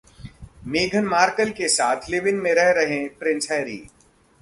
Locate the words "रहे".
2.71-2.99